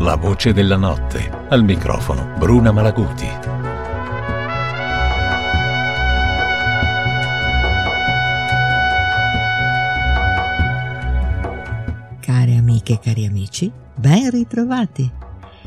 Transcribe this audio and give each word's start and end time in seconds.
La 0.00 0.16
voce 0.16 0.54
della 0.54 0.76
notte. 0.76 1.30
Al 1.50 1.62
microfono 1.62 2.34
Bruna 2.38 2.72
Malaguti. 2.72 3.28
Care 12.18 12.56
amiche 12.56 12.94
e 12.94 12.98
cari 12.98 13.26
amici, 13.26 13.70
ben 13.94 14.30
ritrovati. 14.30 15.12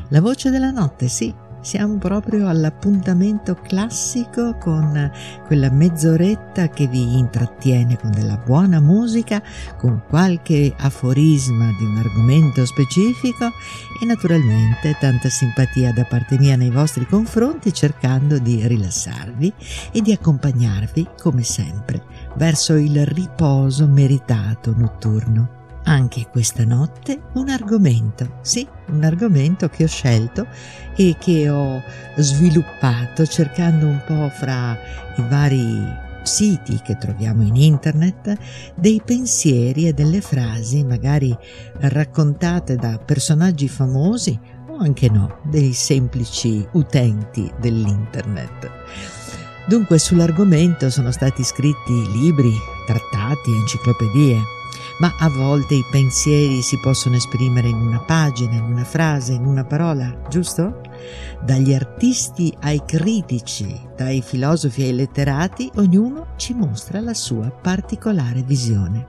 La 0.08 0.20
voce 0.20 0.50
della 0.50 0.72
notte, 0.72 1.06
sì, 1.06 1.32
siamo 1.64 1.96
proprio 1.96 2.46
all'appuntamento 2.46 3.54
classico 3.54 4.54
con 4.58 5.10
quella 5.46 5.70
mezz'oretta 5.70 6.68
che 6.68 6.86
vi 6.86 7.16
intrattiene 7.16 7.98
con 7.98 8.10
della 8.10 8.36
buona 8.36 8.80
musica, 8.80 9.42
con 9.78 10.02
qualche 10.06 10.74
aforisma 10.76 11.70
di 11.78 11.84
un 11.86 11.96
argomento 11.96 12.66
specifico 12.66 13.46
e 14.00 14.04
naturalmente 14.04 14.94
tanta 15.00 15.30
simpatia 15.30 15.90
da 15.94 16.04
parte 16.04 16.38
mia 16.38 16.54
nei 16.54 16.70
vostri 16.70 17.06
confronti 17.06 17.72
cercando 17.72 18.38
di 18.38 18.68
rilassarvi 18.68 19.52
e 19.90 20.02
di 20.02 20.12
accompagnarvi 20.12 21.08
come 21.18 21.44
sempre 21.44 22.02
verso 22.34 22.74
il 22.74 23.06
riposo 23.06 23.88
meritato 23.88 24.74
notturno 24.76 25.63
anche 25.84 26.26
questa 26.30 26.64
notte 26.64 27.20
un 27.34 27.48
argomento, 27.48 28.38
sì, 28.42 28.66
un 28.88 29.04
argomento 29.04 29.68
che 29.68 29.84
ho 29.84 29.88
scelto 29.88 30.46
e 30.96 31.16
che 31.18 31.48
ho 31.48 31.82
sviluppato 32.16 33.26
cercando 33.26 33.86
un 33.86 34.00
po' 34.06 34.28
fra 34.30 34.76
i 35.16 35.22
vari 35.28 36.02
siti 36.22 36.80
che 36.82 36.96
troviamo 36.96 37.42
in 37.42 37.56
internet 37.56 38.36
dei 38.74 39.02
pensieri 39.04 39.88
e 39.88 39.92
delle 39.92 40.22
frasi 40.22 40.82
magari 40.82 41.36
raccontate 41.80 42.76
da 42.76 42.98
personaggi 42.98 43.68
famosi 43.68 44.38
o 44.68 44.78
anche 44.78 45.10
no, 45.10 45.40
dei 45.44 45.72
semplici 45.72 46.66
utenti 46.72 47.52
dell'internet. 47.60 48.70
Dunque 49.66 49.98
sull'argomento 49.98 50.90
sono 50.90 51.10
stati 51.10 51.42
scritti 51.42 52.10
libri, 52.12 52.52
trattati, 52.86 53.50
enciclopedie 53.50 54.62
ma 54.98 55.14
a 55.18 55.28
volte 55.28 55.74
i 55.74 55.84
pensieri 55.90 56.62
si 56.62 56.78
possono 56.78 57.16
esprimere 57.16 57.68
in 57.68 57.76
una 57.76 58.00
pagina, 58.00 58.54
in 58.54 58.62
una 58.64 58.84
frase, 58.84 59.32
in 59.32 59.44
una 59.44 59.64
parola, 59.64 60.22
giusto? 60.28 60.80
Dagli 61.42 61.74
artisti 61.74 62.54
ai 62.60 62.82
critici, 62.84 63.80
dai 63.96 64.22
filosofi 64.22 64.82
ai 64.82 64.94
letterati, 64.94 65.70
ognuno 65.76 66.34
ci 66.36 66.54
mostra 66.54 67.00
la 67.00 67.14
sua 67.14 67.50
particolare 67.50 68.42
visione. 68.42 69.06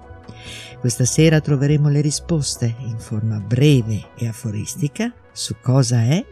Questa 0.79 1.05
sera 1.05 1.39
troveremo 1.39 1.89
le 1.89 2.01
risposte 2.01 2.75
in 2.79 2.97
forma 2.97 3.39
breve 3.39 4.09
e 4.17 4.27
aforistica 4.27 5.13
su 5.31 5.55
cosa 5.61 6.01
è 6.01 6.23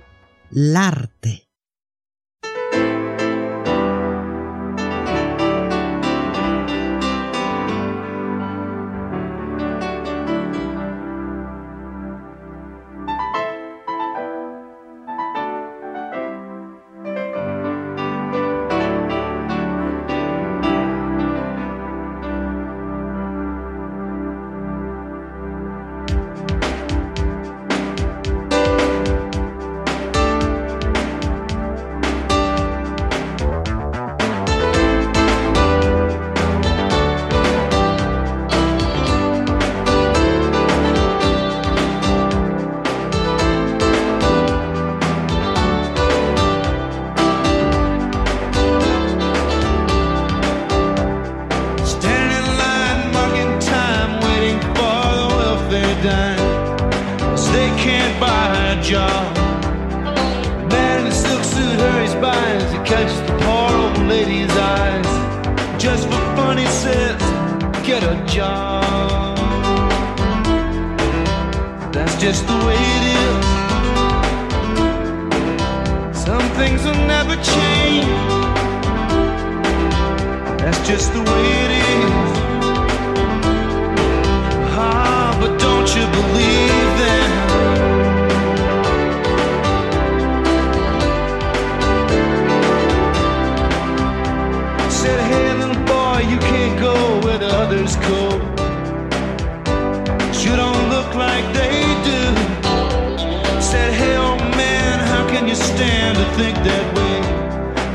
l'arte. 0.50 1.53
that 106.64 106.86
way? 106.96 107.18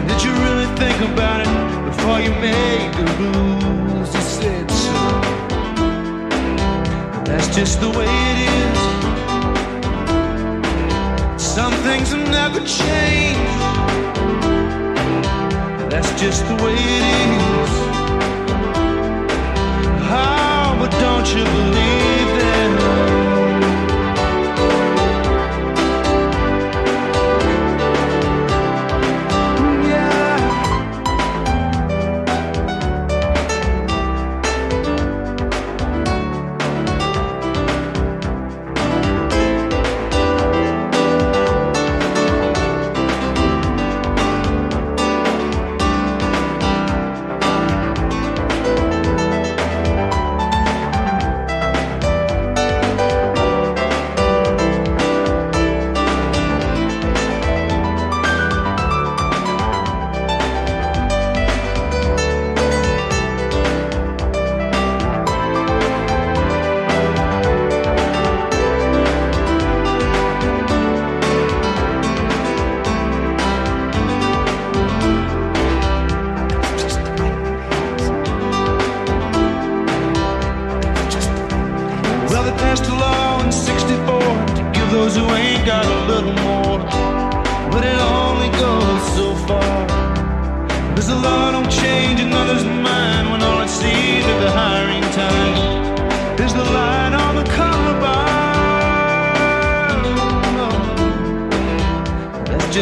Did 0.08 0.20
you 0.24 0.32
really 0.44 0.68
think 0.76 0.98
about 1.10 1.40
it 1.40 1.50
before 1.88 2.20
you 2.20 2.30
made 2.48 2.92
the 2.98 3.04
rules? 3.20 4.14
He 4.14 4.20
said 4.20 4.70
so. 4.70 4.98
That's 7.24 7.48
just 7.54 7.80
the 7.80 7.90
way 7.90 8.08
it 8.30 8.38
is. 8.56 8.78
Some 11.42 11.72
things 11.86 12.12
will 12.12 12.28
never 12.40 12.60
change. 12.60 13.38
That's 15.90 16.12
just 16.20 16.46
the 16.46 16.56
way 16.62 16.76
it 16.98 17.04
is. 17.24 17.72
Oh, 20.10 20.76
but 20.80 20.90
don't 21.04 21.28
you 21.34 21.44
believe 21.44 22.28
that? 22.38 23.17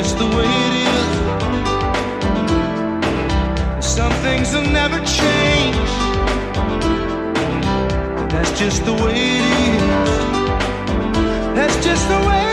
Just 0.02 0.18
the 0.18 0.26
way 0.26 0.44
it 0.66 0.74
is. 0.90 1.08
Some 3.96 4.12
things 4.24 4.52
will 4.52 4.70
never 4.80 4.98
change. 4.98 5.90
That's 8.30 8.52
just 8.58 8.84
the 8.84 8.92
way 8.92 9.16
it 9.16 9.44
is. 9.70 9.82
That's 11.56 11.76
just 11.82 12.06
the 12.10 12.18
way 12.28 12.45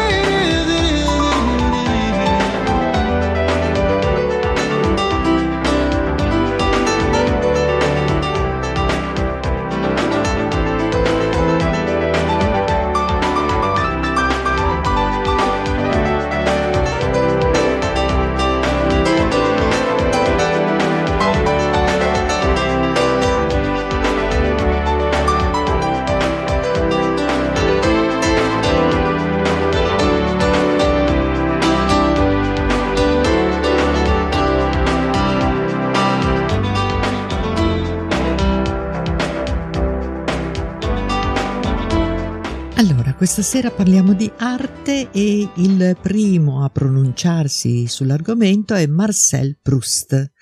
Questa 42.84 43.42
sera 43.42 43.72
parliamo 43.72 44.14
di 44.14 44.30
arte 44.36 45.10
e 45.12 45.50
il 45.56 45.98
primo 46.02 46.66
a 46.66 46.70
pronunciarsi 46.70 47.88
sull'argomento 47.88 48.74
è 48.74 48.86
Marcel 48.88 49.58
Proust. 49.62 50.34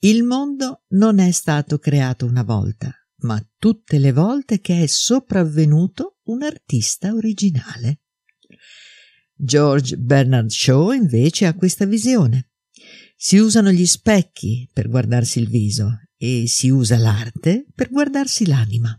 Il 0.00 0.24
mondo 0.24 0.82
non 0.88 1.20
è 1.20 1.30
stato 1.30 1.78
creato 1.78 2.26
una 2.26 2.42
volta, 2.42 2.92
ma 3.20 3.42
tutte 3.56 3.96
le 3.98 4.12
volte 4.12 4.60
che 4.60 4.82
è 4.82 4.86
sopravvenuto 4.86 6.18
un 6.24 6.42
artista 6.42 7.14
originale. 7.14 8.02
George 9.34 9.96
Bernard 9.96 10.50
Shaw 10.50 10.90
invece 10.90 11.46
ha 11.46 11.54
questa 11.54 11.86
visione. 11.86 12.50
Si 13.16 13.38
usano 13.38 13.70
gli 13.70 13.86
specchi 13.86 14.68
per 14.70 14.90
guardarsi 14.90 15.40
il 15.40 15.48
viso 15.48 15.90
e 16.18 16.44
si 16.46 16.68
usa 16.68 16.98
l'arte 16.98 17.64
per 17.74 17.88
guardarsi 17.88 18.44
l'anima. 18.44 18.98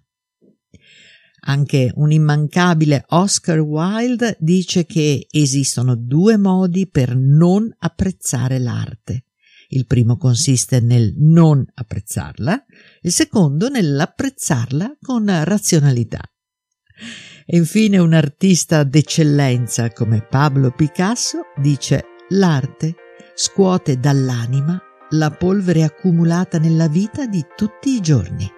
Anche 1.47 1.91
un 1.95 2.11
immancabile 2.11 3.05
Oscar 3.09 3.59
Wilde 3.59 4.35
dice 4.39 4.85
che 4.85 5.27
esistono 5.29 5.95
due 5.95 6.37
modi 6.37 6.87
per 6.87 7.15
non 7.15 7.73
apprezzare 7.79 8.57
l'arte. 8.57 9.25
Il 9.69 9.85
primo 9.85 10.17
consiste 10.17 10.79
nel 10.79 11.13
non 11.17 11.65
apprezzarla, 11.73 12.65
il 13.01 13.11
secondo 13.11 13.69
nell'apprezzarla 13.69 14.97
con 15.01 15.25
razionalità. 15.43 16.21
E 17.45 17.57
infine 17.57 17.99
un 17.99 18.13
artista 18.13 18.83
d'eccellenza 18.83 19.91
come 19.91 20.25
Pablo 20.27 20.71
Picasso 20.71 21.41
dice 21.61 22.05
l'arte 22.29 22.95
scuote 23.35 23.99
dall'anima 23.99 24.81
la 25.11 25.29
polvere 25.29 25.83
accumulata 25.83 26.57
nella 26.57 26.87
vita 26.87 27.27
di 27.27 27.45
tutti 27.55 27.89
i 27.91 28.01
giorni. 28.01 28.49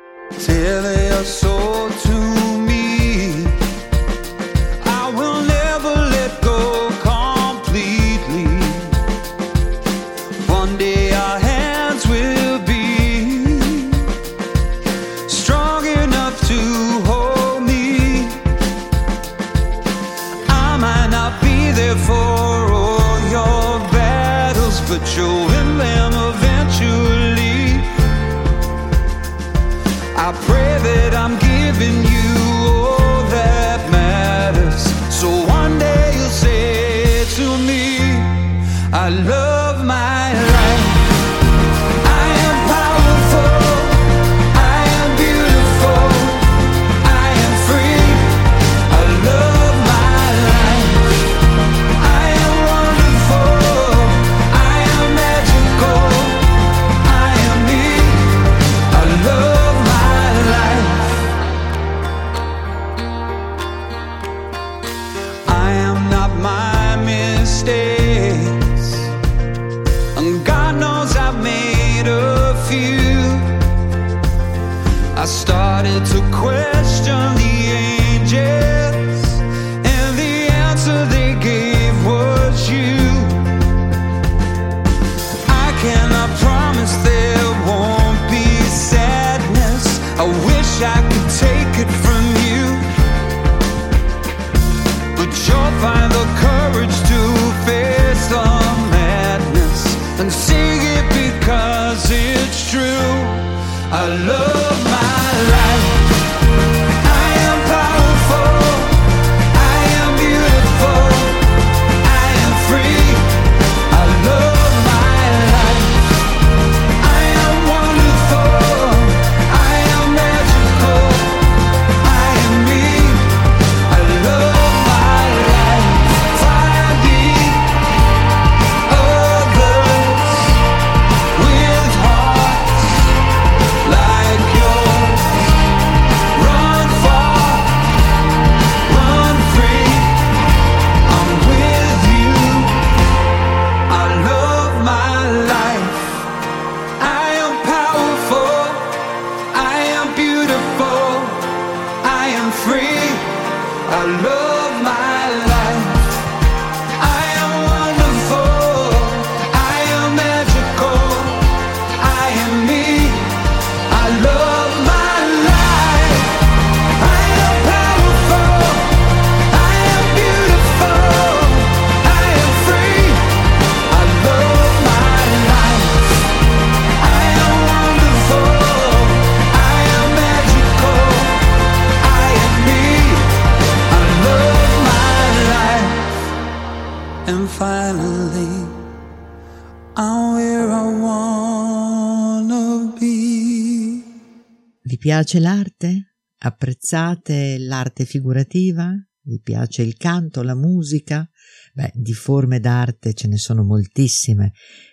Piace 195.07 195.39
l'arte? 195.39 196.17
Apprezzate 196.39 197.57
l'arte 197.59 198.03
figurativa? 198.03 198.91
Vi 199.21 199.39
piace 199.39 199.81
il 199.81 199.95
canto, 199.95 200.43
la 200.43 200.53
musica? 200.53 201.25
Beh, 201.73 201.93
di 201.93 202.11
forme 202.11 202.59
d'arte 202.59 203.13
ce 203.13 203.29
ne 203.29 203.37
sono 203.37 203.63
moltissime 203.63 204.51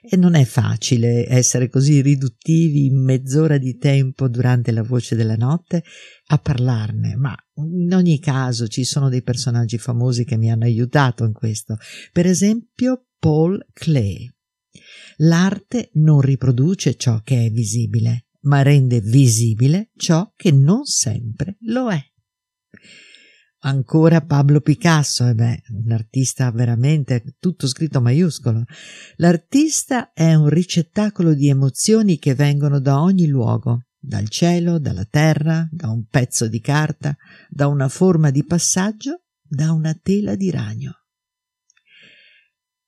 e 0.09 0.17
non 0.17 0.37
è 0.37 0.45
facile 0.45 1.29
essere 1.29 1.69
così 1.69 2.01
riduttivi 2.01 2.87
in 2.87 3.03
mezz'ora 3.03 3.59
di 3.59 3.77
tempo 3.77 4.29
durante 4.29 4.71
la 4.71 4.85
voce 4.85 5.17
della 5.17 5.35
notte 5.35 5.83
a 6.27 6.39
parlarne, 6.39 7.17
ma 7.17 7.35
in 7.57 7.93
ogni 7.93 8.21
caso 8.21 8.69
ci 8.69 8.85
sono 8.85 9.09
dei 9.09 9.25
personaggi 9.25 9.79
famosi 9.79 10.25
che 10.25 10.37
mi 10.37 10.49
hanno 10.49 10.63
aiutato 10.63 11.25
in 11.25 11.33
questo. 11.33 11.77
Per 12.13 12.25
esempio 12.25 13.09
Paul 13.19 13.67
Klee. 13.73 14.33
L'arte 15.17 15.91
non 15.95 16.21
riproduce 16.21 16.95
ciò 16.95 17.21
che 17.25 17.47
è 17.47 17.51
visibile, 17.51 18.24
ma 18.45 18.63
rende 18.63 19.01
visibile 19.01 19.91
ciò 19.97 20.33
che 20.35 20.51
non 20.51 20.85
sempre 20.85 21.57
lo 21.61 21.91
è. 21.91 22.03
Ancora 23.67 24.21
Pablo 24.21 24.61
Picasso, 24.61 25.27
eh 25.27 25.35
beh, 25.35 25.63
un 25.85 25.91
artista 25.91 26.51
veramente 26.51 27.37
tutto 27.39 27.67
scritto 27.67 28.03
maiuscolo. 28.03 28.65
L'artista 29.17 30.13
è 30.13 30.35
un 30.35 30.49
ricettacolo 30.49 31.33
di 31.33 31.49
emozioni 31.49 32.19
che 32.19 32.35
vengono 32.35 32.79
da 32.79 33.01
ogni 33.01 33.27
luogo, 33.27 33.87
dal 33.99 34.29
cielo, 34.29 34.79
dalla 34.79 35.07
terra, 35.07 35.67
da 35.71 35.89
un 35.89 36.05
pezzo 36.05 36.47
di 36.47 36.61
carta, 36.61 37.17
da 37.49 37.67
una 37.69 37.89
forma 37.89 38.31
di 38.31 38.45
passaggio, 38.45 39.23
da 39.41 39.73
una 39.73 39.95
tela 39.95 40.35
di 40.35 40.51
ragno. 40.51 40.93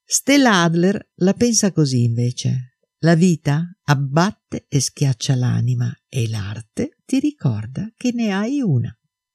Stella 0.04 0.62
Adler 0.62 1.10
la 1.16 1.32
pensa 1.32 1.72
così 1.72 2.02
invece. 2.04 2.75
La 3.06 3.14
vita 3.14 3.70
abbatte 3.84 4.66
e 4.68 4.80
schiaccia 4.80 5.36
l'anima 5.36 5.96
e 6.08 6.28
l'arte 6.28 6.96
ti 7.04 7.20
ricorda 7.20 7.92
che 7.96 8.10
ne 8.12 8.32
hai 8.32 8.60
una. 8.60 8.92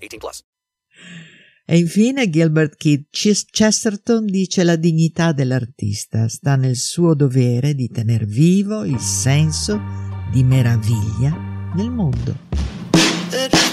18 0.00 0.18
plus. 0.18 0.44
E 1.64 1.78
infine 1.78 2.28
Gilbert 2.28 2.74
Keith 2.76 3.06
Chesterton 3.48 4.26
dice 4.26 4.64
la 4.64 4.74
dignità 4.74 5.32
dell'artista 5.32 6.26
sta 6.28 6.56
nel 6.56 6.74
suo 6.74 7.14
dovere 7.14 7.74
di 7.74 7.88
tener 7.88 8.26
vivo 8.26 8.82
il 8.82 8.98
senso 8.98 9.80
di 10.32 10.42
meraviglia 10.42 11.70
nel 11.76 11.90
mondo. 11.90 13.69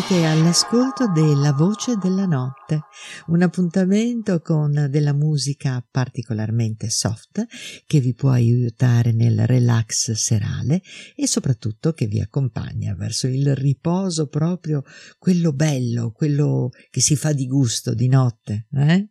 Siete 0.00 0.26
all'ascolto 0.26 1.10
della 1.10 1.52
Voce 1.52 1.96
della 1.96 2.24
Notte, 2.24 2.82
un 3.28 3.42
appuntamento 3.42 4.40
con 4.40 4.86
della 4.88 5.12
musica 5.12 5.84
particolarmente 5.90 6.88
soft 6.88 7.44
che 7.84 7.98
vi 7.98 8.14
può 8.14 8.30
aiutare 8.30 9.10
nel 9.10 9.44
relax 9.44 10.12
serale 10.12 10.82
e 11.16 11.26
soprattutto 11.26 11.94
che 11.94 12.06
vi 12.06 12.20
accompagna 12.20 12.94
verso 12.94 13.26
il 13.26 13.56
riposo 13.56 14.28
proprio 14.28 14.84
quello 15.18 15.52
bello, 15.52 16.12
quello 16.12 16.68
che 16.90 17.00
si 17.00 17.16
fa 17.16 17.32
di 17.32 17.48
gusto 17.48 17.92
di 17.92 18.06
notte, 18.06 18.68
eh? 18.74 19.08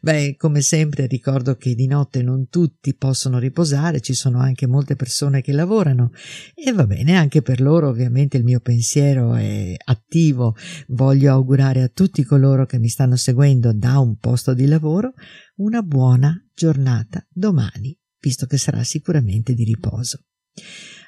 Beh, 0.00 0.36
come 0.36 0.60
sempre 0.60 1.06
ricordo 1.06 1.56
che 1.56 1.74
di 1.74 1.86
notte 1.86 2.22
non 2.22 2.48
tutti 2.48 2.94
possono 2.94 3.38
riposare, 3.38 4.00
ci 4.00 4.14
sono 4.14 4.38
anche 4.40 4.66
molte 4.66 4.96
persone 4.96 5.40
che 5.40 5.52
lavorano 5.52 6.12
e 6.54 6.72
va 6.72 6.86
bene, 6.86 7.16
anche 7.16 7.42
per 7.42 7.60
loro 7.60 7.88
ovviamente 7.88 8.36
il 8.36 8.44
mio 8.44 8.60
pensiero 8.60 9.34
è 9.34 9.74
attivo. 9.84 10.54
Voglio 10.88 11.32
augurare 11.32 11.82
a 11.82 11.88
tutti 11.88 12.24
coloro 12.24 12.66
che 12.66 12.78
mi 12.78 12.88
stanno 12.88 13.16
seguendo 13.16 13.72
da 13.72 13.98
un 13.98 14.16
posto 14.16 14.54
di 14.54 14.66
lavoro 14.66 15.12
una 15.56 15.82
buona 15.82 16.34
giornata 16.54 17.26
domani, 17.30 17.96
visto 18.20 18.46
che 18.46 18.56
sarà 18.56 18.82
sicuramente 18.84 19.54
di 19.54 19.64
riposo. 19.64 20.24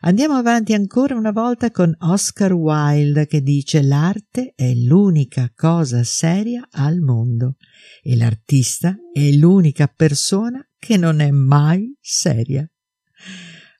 Andiamo 0.03 0.35
avanti 0.35 0.73
ancora 0.73 1.15
una 1.15 1.31
volta 1.31 1.71
con 1.71 1.95
Oscar 1.99 2.55
Wilde 2.55 3.27
che 3.27 3.43
dice 3.43 3.83
l'arte 3.83 4.55
è 4.57 4.73
l'unica 4.73 5.53
cosa 5.55 6.05
seria 6.05 6.67
al 6.71 7.01
mondo 7.01 7.57
e 8.03 8.17
l'artista 8.17 8.97
è 9.13 9.31
l'unica 9.33 9.89
persona 9.89 10.67
che 10.79 10.97
non 10.97 11.21
è 11.21 11.31
mai 11.31 11.95
seria. 12.01 12.67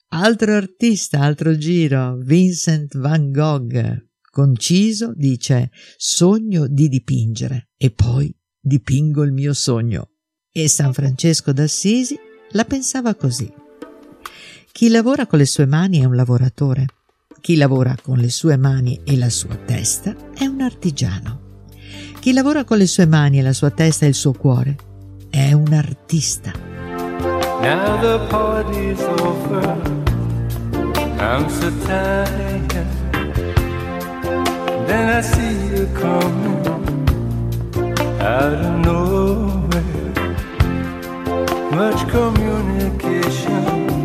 Altro 0.09 0.53
artista, 0.53 1.21
altro 1.21 1.57
giro, 1.57 2.19
Vincent 2.19 2.99
van 2.99 3.31
Gogh, 3.31 4.09
conciso, 4.31 5.15
dice 5.15 5.71
sogno 5.97 6.67
di 6.67 6.89
dipingere 6.89 7.71
e 7.79 7.93
poi 7.93 8.37
dipingo 8.61 9.23
il 9.23 9.33
mio 9.33 9.55
sogno. 9.55 10.11
E 10.53 10.69
San 10.69 10.93
Francesco 10.93 11.53
d'Assisi 11.53 12.19
la 12.51 12.65
pensava 12.67 13.15
così. 13.15 13.60
Chi 14.81 14.89
lavora 14.89 15.27
con 15.27 15.39
le 15.39 15.45
sue 15.45 15.67
mani 15.67 16.01
è 16.01 16.07
un 16.07 16.17
lavoratore. 16.17 16.87
Chi 17.43 17.57
lavora 17.57 17.95
con 18.01 18.17
le 18.17 18.31
sue 18.31 18.57
mani 18.57 18.99
e 19.05 19.19
la 19.19 19.29
sua 19.29 19.55
testa 19.55 20.17
è 20.35 20.47
un 20.47 20.63
artigiano. 20.63 21.41
Chi 22.19 22.33
lavora 22.33 22.65
con 22.65 22.79
le 22.79 22.87
sue 22.87 23.05
mani 23.05 23.41
e 23.41 23.43
la 23.43 23.53
sua 23.53 23.69
testa 23.69 24.07
e 24.07 24.09
il 24.09 24.15
suo 24.15 24.33
cuore 24.33 24.77
è 25.29 25.53
un 25.53 25.71
artista. 25.75 26.53
Now 27.61 28.01
the 28.01 28.27
party's 28.31 29.03
over. 29.21 29.77
I'm 31.19 31.47
so 31.51 31.71
tired. 31.85 32.73
Then 34.87 35.11
I 35.11 35.21
see 35.21 35.77
you 35.77 35.87
coming 35.93 36.67
out 38.19 38.55
of 38.55 38.79
nowhere. 38.87 39.85
Much 41.71 42.03
communication 42.09 44.00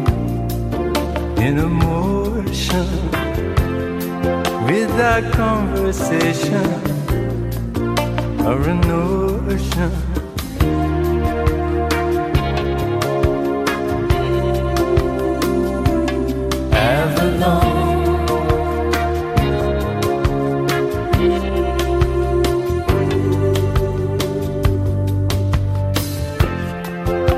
in 1.45 1.59
emotion 1.59 2.87
without 4.65 5.23
conversation 5.33 6.65
or 8.47 8.57
a 8.67 8.73
notion. 8.73 9.91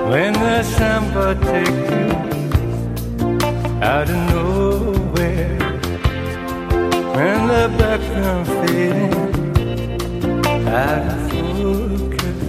When 0.09 0.33
the 0.33 0.63
samba 0.63 1.35
take 1.35 1.91
you 1.91 2.16
out 3.87 4.09
of 4.09 4.17
nowhere, 4.33 5.57
when 7.15 7.39
the 7.47 7.65
background 7.79 8.45
fading 8.47 9.13
out 10.67 11.03
of 11.13 11.19
focus, 11.31 12.39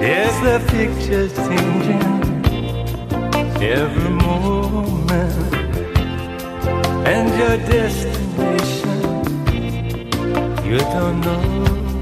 yes, 0.00 0.32
the 0.46 0.58
picture's 0.70 1.34
changing 1.46 2.12
every 3.60 4.10
moment, 4.10 5.54
and 7.12 7.26
your 7.40 7.56
destination 7.66 8.94
you 10.64 10.78
don't 10.78 11.18
know 11.20 11.93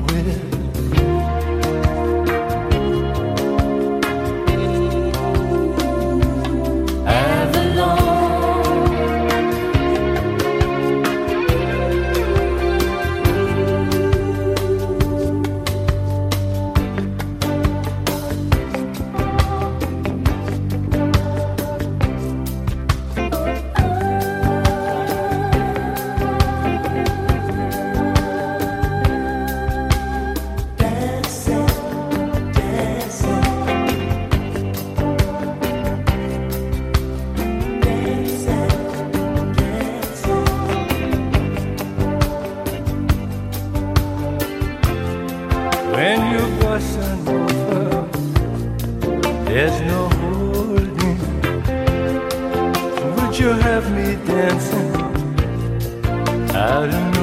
out 56.63 56.89
of 56.95 57.22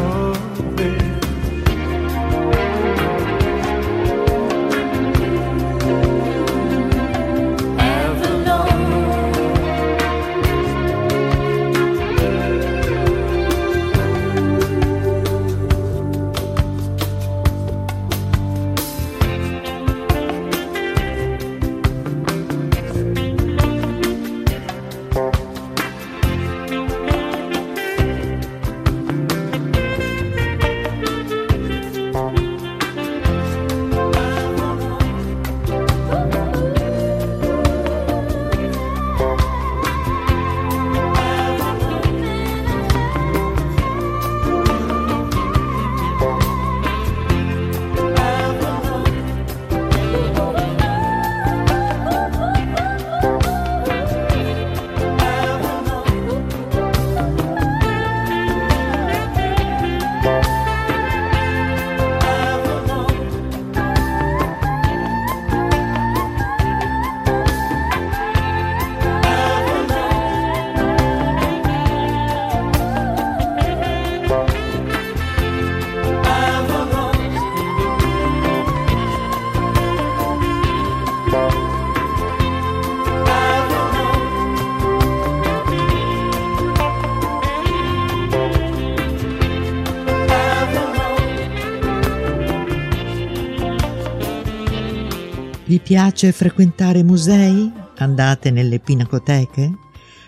piace 95.89 96.31
frequentare 96.31 97.01
musei? 97.01 97.67
Andate 97.95 98.51
nelle 98.51 98.79
pinacoteche? 98.79 99.71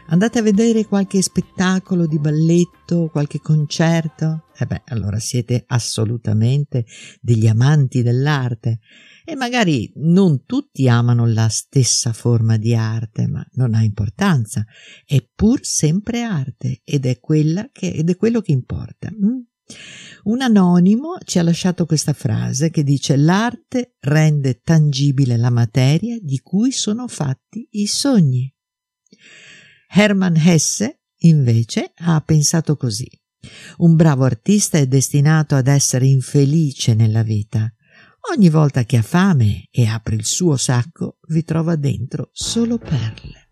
Andate 0.08 0.40
a 0.40 0.42
vedere 0.42 0.88
qualche 0.88 1.22
spettacolo 1.22 2.08
di 2.08 2.18
balletto, 2.18 3.10
qualche 3.12 3.42
concerto? 3.42 4.46
E 4.58 4.64
eh 4.64 4.66
beh, 4.66 4.82
allora 4.88 5.20
siete 5.20 5.64
assolutamente 5.68 6.88
degli 7.22 7.46
amanti 7.46 8.02
dell'arte. 8.02 8.80
E 9.24 9.36
magari 9.36 9.92
non 9.98 10.46
tutti 10.46 10.90
amano 10.90 11.28
la 11.28 11.48
stessa 11.48 12.12
forma 12.12 12.58
di 12.58 12.74
arte, 12.74 13.28
ma 13.28 13.46
non 13.52 13.76
ha 13.76 13.84
importanza. 13.84 14.66
È 15.06 15.24
pur 15.36 15.60
sempre 15.62 16.24
arte 16.24 16.82
ed 16.84 17.06
è, 17.06 17.20
che, 17.72 17.92
ed 17.92 18.10
è 18.10 18.16
quello 18.16 18.42
che 18.42 18.52
importa. 18.52 19.12
Mm? 19.12 19.42
Un 20.24 20.42
anonimo 20.42 21.18
ci 21.24 21.40
ha 21.40 21.44
lasciato 21.44 21.86
questa 21.86 22.14
frase 22.14 22.70
che 22.70 22.84
dice 22.84 23.16
l'arte 23.16 23.96
rende 24.02 24.60
tangibile 24.62 25.36
la 25.36 25.50
materia 25.50 26.18
di 26.22 26.40
cui 26.40 26.72
sono 26.72 27.08
fatti 27.08 27.68
i 27.72 27.88
sogni. 27.88 28.54
Hermann 29.90 30.36
Hesse, 30.36 31.02
invece, 31.22 31.94
ha 31.96 32.22
pensato 32.22 32.76
così. 32.76 33.10
Un 33.78 33.96
bravo 33.96 34.24
artista 34.24 34.78
è 34.78 34.86
destinato 34.86 35.56
ad 35.56 35.68
essere 35.68 36.06
infelice 36.06 36.94
nella 36.94 37.24
vita. 37.24 37.74
Ogni 38.32 38.50
volta 38.50 38.84
che 38.84 38.98
ha 38.98 39.02
fame 39.02 39.68
e 39.72 39.88
apre 39.88 40.16
il 40.16 40.26
suo 40.26 40.56
sacco, 40.56 41.18
vi 41.30 41.44
trova 41.44 41.76
dentro 41.76 42.30
solo 42.32 42.78
perle. 42.78 43.50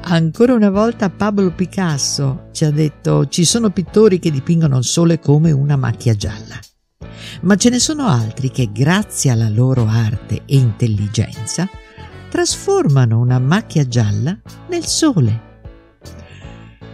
Ancora 0.00 0.54
una 0.54 0.70
volta 0.70 1.10
Pablo 1.10 1.52
Picasso 1.52 2.48
ci 2.52 2.64
ha 2.64 2.70
detto 2.70 3.28
ci 3.28 3.44
sono 3.44 3.70
pittori 3.70 4.18
che 4.18 4.30
dipingono 4.30 4.78
il 4.78 4.84
sole 4.84 5.18
come 5.18 5.52
una 5.52 5.76
macchia 5.76 6.14
gialla, 6.14 6.58
ma 7.42 7.56
ce 7.56 7.68
ne 7.68 7.78
sono 7.78 8.06
altri 8.06 8.50
che 8.50 8.70
grazie 8.72 9.30
alla 9.30 9.50
loro 9.50 9.86
arte 9.86 10.42
e 10.46 10.56
intelligenza 10.56 11.68
trasformano 12.30 13.18
una 13.18 13.38
macchia 13.38 13.86
gialla 13.86 14.38
nel 14.68 14.84
sole. 14.84 15.46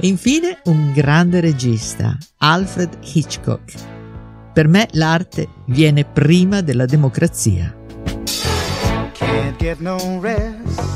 E 0.00 0.06
infine 0.06 0.60
un 0.64 0.92
grande 0.92 1.40
regista, 1.40 2.16
Alfred 2.38 2.98
Hitchcock. 3.00 3.92
Per 4.52 4.68
me 4.68 4.88
l'arte 4.92 5.48
viene 5.66 6.04
prima 6.04 6.60
della 6.60 6.84
democrazia. 6.84 7.74
Can't 9.12 9.56
get 9.58 9.78
no 9.78 10.20
rest. 10.20 10.93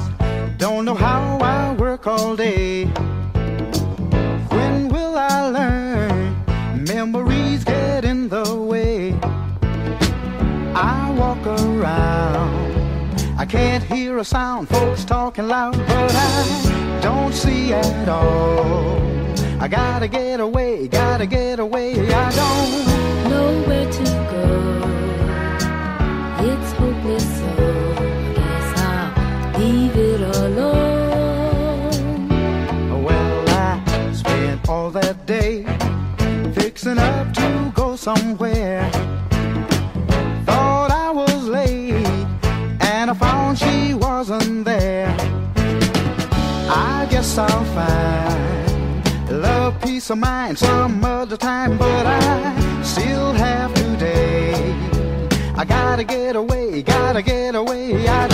Don't 0.58 0.84
know 0.84 0.96
how 0.96 1.38
I 1.40 1.72
work 1.74 2.08
all 2.08 2.34
day. 2.34 2.86
When 4.54 4.88
will 4.88 5.16
I 5.16 5.46
learn? 5.46 6.84
Memories 6.84 7.62
get 7.62 8.04
in 8.04 8.28
the 8.28 8.56
way. 8.56 9.12
I 10.74 11.14
walk 11.16 11.46
around. 11.46 12.58
I 13.38 13.46
can't 13.46 13.84
hear 13.84 14.18
a 14.18 14.24
sound, 14.24 14.68
folks 14.68 15.04
talking 15.04 15.46
loud, 15.46 15.76
but 15.76 16.12
I 16.12 16.98
don't 17.00 17.32
see 17.32 17.72
at 17.72 18.08
all. 18.08 18.98
I 19.60 19.68
gotta 19.68 20.08
get 20.08 20.40
away, 20.40 20.88
gotta 20.88 21.26
get 21.26 21.60
away. 21.60 21.92
I 22.12 22.30
don't 22.32 23.30
know 23.30 23.62
where 23.68 23.92
to 23.92 24.04
go. 24.32 24.87
Fixing 36.88 37.04
up 37.04 37.32
to 37.34 37.72
go 37.74 37.96
somewhere. 37.96 38.90
Thought 40.46 40.90
I 40.90 41.10
was 41.10 41.48
late, 41.48 42.06
and 42.80 43.10
I 43.10 43.14
found 43.14 43.58
she 43.58 43.94
wasn't 43.94 44.64
there. 44.64 45.14
I 46.70 47.06
guess 47.10 47.36
I'll 47.36 47.64
find 47.76 49.42
love, 49.42 49.80
peace 49.82 50.10
of 50.10 50.18
mind 50.18 50.58
some 50.58 51.04
other 51.04 51.36
time, 51.36 51.76
but 51.76 52.06
I 52.06 52.82
still 52.82 53.32
have 53.32 53.74
today. 53.74 54.54
I 55.56 55.64
gotta 55.64 56.04
get 56.04 56.36
away, 56.36 56.82
gotta 56.82 57.22
get 57.22 57.54
away. 57.54 58.08
I 58.08 58.28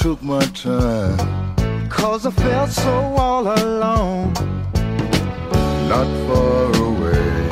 took 0.00 0.22
my 0.22 0.40
time. 0.54 1.18
Cause 1.90 2.24
I 2.24 2.30
felt 2.30 2.70
so 2.70 2.90
all 3.18 3.46
alone. 3.46 4.32
Not 5.92 6.08
far 6.26 6.72
away. 6.88 7.50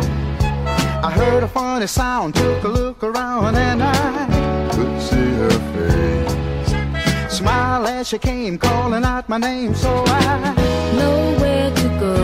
I 1.08 1.11
heard 1.11 1.42
a 1.42 1.48
funny 1.48 1.87
sound, 1.87 2.34
took 2.34 2.64
a 2.64 2.68
look 2.68 3.02
around, 3.02 3.54
and 3.54 3.82
I 3.82 4.70
could 4.72 5.02
see 5.02 5.30
her 5.42 5.58
face. 5.74 7.37
Smile 7.37 7.87
as 7.87 8.08
she 8.08 8.16
came, 8.16 8.56
calling 8.56 9.04
out 9.04 9.28
my 9.28 9.37
name, 9.37 9.74
so 9.74 10.04
I 10.06 10.54
know 10.98 11.37
where 11.40 11.70
to 11.70 11.88
go. 12.00 12.14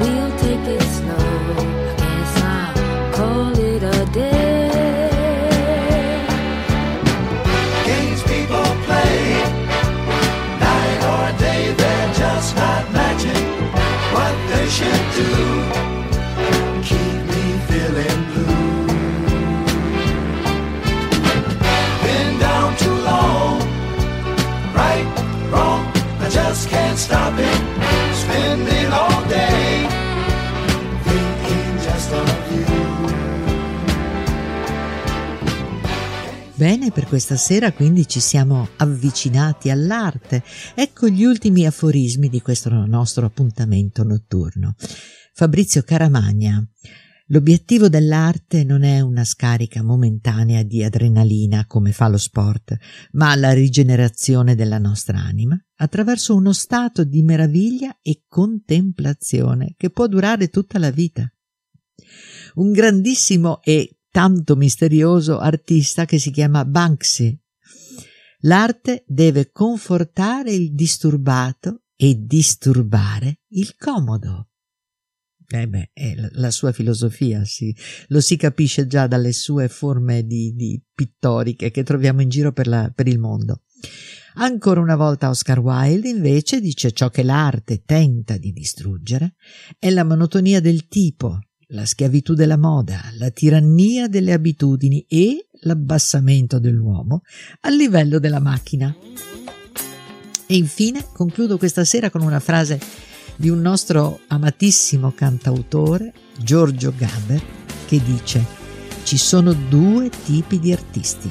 We'll 0.00 0.32
take 0.38 0.64
it 0.76 0.82
slow. 0.82 1.07
Should 14.78 15.12
do. 15.16 15.87
Bene, 36.68 36.90
per 36.90 37.06
questa 37.06 37.36
sera 37.36 37.72
quindi 37.72 38.06
ci 38.06 38.20
siamo 38.20 38.68
avvicinati 38.76 39.70
all'arte. 39.70 40.44
Ecco 40.74 41.08
gli 41.08 41.24
ultimi 41.24 41.64
aforismi 41.64 42.28
di 42.28 42.42
questo 42.42 42.68
nostro 42.68 43.24
appuntamento 43.24 44.04
notturno. 44.04 44.74
Fabrizio 45.32 45.80
Caramagna. 45.80 46.62
L'obiettivo 47.28 47.88
dell'arte 47.88 48.64
non 48.64 48.82
è 48.82 49.00
una 49.00 49.24
scarica 49.24 49.82
momentanea 49.82 50.62
di 50.62 50.84
adrenalina 50.84 51.64
come 51.64 51.92
fa 51.92 52.08
lo 52.08 52.18
sport, 52.18 52.76
ma 53.12 53.34
la 53.34 53.54
rigenerazione 53.54 54.54
della 54.54 54.78
nostra 54.78 55.20
anima 55.20 55.58
attraverso 55.76 56.34
uno 56.34 56.52
stato 56.52 57.02
di 57.02 57.22
meraviglia 57.22 57.96
e 58.02 58.24
contemplazione 58.28 59.72
che 59.74 59.88
può 59.88 60.06
durare 60.06 60.48
tutta 60.48 60.78
la 60.78 60.90
vita. 60.90 61.32
Un 62.56 62.72
grandissimo 62.72 63.62
e 63.62 63.97
tanto 64.18 64.56
misterioso 64.56 65.38
artista 65.38 66.04
che 66.04 66.18
si 66.18 66.32
chiama 66.32 66.64
Banksy. 66.64 67.40
L'arte 68.40 69.04
deve 69.06 69.52
confortare 69.52 70.52
il 70.52 70.74
disturbato 70.74 71.84
e 71.94 72.16
disturbare 72.18 73.42
il 73.50 73.76
comodo. 73.76 74.48
Eh 75.46 75.68
beh, 75.68 75.90
è 75.92 76.14
la 76.32 76.50
sua 76.50 76.72
filosofia, 76.72 77.44
sì. 77.44 77.72
lo 78.08 78.20
si 78.20 78.36
capisce 78.36 78.88
già 78.88 79.06
dalle 79.06 79.32
sue 79.32 79.68
forme 79.68 80.26
di, 80.26 80.52
di 80.52 80.82
pittoriche 80.92 81.70
che 81.70 81.84
troviamo 81.84 82.20
in 82.20 82.28
giro 82.28 82.50
per, 82.50 82.66
la, 82.66 82.90
per 82.92 83.06
il 83.06 83.20
mondo. 83.20 83.62
Ancora 84.34 84.80
una 84.80 84.96
volta 84.96 85.28
Oscar 85.28 85.60
Wilde 85.60 86.08
invece 86.08 86.60
dice 86.60 86.90
ciò 86.90 87.08
che 87.08 87.22
l'arte 87.22 87.84
tenta 87.84 88.36
di 88.36 88.50
distruggere 88.50 89.36
è 89.78 89.90
la 89.90 90.02
monotonia 90.02 90.60
del 90.60 90.88
tipo, 90.88 91.38
la 91.68 91.84
schiavitù 91.84 92.34
della 92.34 92.56
moda, 92.56 93.00
la 93.18 93.30
tirannia 93.30 94.08
delle 94.08 94.32
abitudini 94.32 95.04
e 95.08 95.48
l'abbassamento 95.62 96.58
dell'uomo 96.58 97.22
al 97.60 97.74
livello 97.74 98.18
della 98.18 98.40
macchina. 98.40 98.94
E 100.46 100.56
infine 100.56 101.04
concludo 101.12 101.58
questa 101.58 101.84
sera 101.84 102.10
con 102.10 102.22
una 102.22 102.40
frase 102.40 102.80
di 103.36 103.50
un 103.50 103.60
nostro 103.60 104.20
amatissimo 104.28 105.12
cantautore, 105.12 106.12
Giorgio 106.38 106.92
Gaber, 106.96 107.42
che 107.86 108.00
dice 108.02 108.56
ci 109.02 109.16
sono 109.16 109.52
due 109.52 110.10
tipi 110.24 110.58
di 110.58 110.72
artisti, 110.72 111.30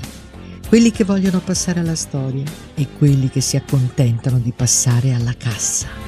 quelli 0.68 0.92
che 0.92 1.04
vogliono 1.04 1.40
passare 1.40 1.80
alla 1.80 1.96
storia 1.96 2.44
e 2.76 2.88
quelli 2.98 3.30
che 3.30 3.42
si 3.42 3.56
accontentano 3.56 4.40
di 4.40 4.52
passare 4.52 5.14
alla 5.14 5.36
cassa. 5.38 6.07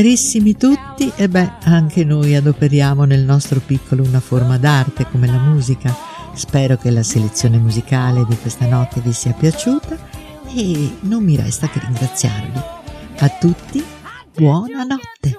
Carissimi 0.00 0.56
tutti, 0.56 1.12
e 1.14 1.28
beh, 1.28 1.58
anche 1.64 2.04
noi 2.04 2.34
adoperiamo 2.34 3.04
nel 3.04 3.22
nostro 3.22 3.60
piccolo 3.60 4.02
una 4.02 4.20
forma 4.20 4.56
d'arte 4.56 5.06
come 5.10 5.26
la 5.26 5.36
musica. 5.36 5.94
Spero 6.32 6.78
che 6.78 6.90
la 6.90 7.02
selezione 7.02 7.58
musicale 7.58 8.24
di 8.26 8.34
questa 8.38 8.64
notte 8.64 9.02
vi 9.02 9.12
sia 9.12 9.32
piaciuta 9.32 9.98
e 10.54 10.96
non 11.00 11.22
mi 11.22 11.36
resta 11.36 11.68
che 11.68 11.80
ringraziarvi. 11.80 12.60
A 13.18 13.28
tutti, 13.28 13.84
buonanotte. 14.34 15.38